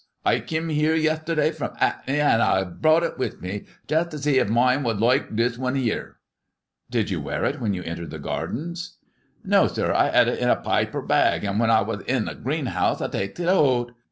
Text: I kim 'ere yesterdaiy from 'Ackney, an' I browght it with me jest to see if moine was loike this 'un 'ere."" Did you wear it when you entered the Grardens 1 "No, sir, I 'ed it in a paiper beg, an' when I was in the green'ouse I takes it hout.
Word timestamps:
I 0.25 0.39
kim 0.39 0.71
'ere 0.71 0.97
yesterdaiy 0.97 1.53
from 1.53 1.73
'Ackney, 1.79 2.19
an' 2.19 2.41
I 2.41 2.63
browght 2.63 3.03
it 3.03 3.17
with 3.19 3.39
me 3.39 3.65
jest 3.87 4.09
to 4.09 4.17
see 4.17 4.39
if 4.39 4.49
moine 4.49 4.81
was 4.81 4.99
loike 4.99 5.35
this 5.35 5.59
'un 5.59 5.77
'ere."" 5.77 6.15
Did 6.89 7.11
you 7.11 7.21
wear 7.21 7.45
it 7.45 7.61
when 7.61 7.75
you 7.75 7.83
entered 7.83 8.09
the 8.09 8.17
Grardens 8.17 8.97
1 9.41 9.43
"No, 9.51 9.67
sir, 9.67 9.93
I 9.93 10.09
'ed 10.09 10.27
it 10.27 10.39
in 10.39 10.49
a 10.49 10.55
paiper 10.55 11.03
beg, 11.03 11.43
an' 11.45 11.59
when 11.59 11.69
I 11.69 11.81
was 11.83 12.01
in 12.05 12.25
the 12.25 12.33
green'ouse 12.33 12.99
I 12.99 13.09
takes 13.09 13.39
it 13.39 13.45
hout. 13.47 13.91